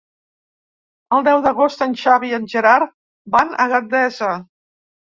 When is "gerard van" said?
2.57-3.55